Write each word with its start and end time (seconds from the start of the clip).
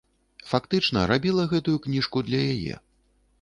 Фактычна, 0.53 1.03
рабіла 1.11 1.45
гэтую 1.51 1.75
кніжку 1.85 2.25
для 2.31 2.41
яе. 2.57 2.81